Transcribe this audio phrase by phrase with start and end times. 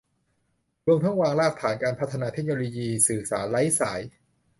[0.87, 4.01] รวมทั้งวางรากฐานการพัฒนาเทคโนโลยีสื่อสารไร้สาย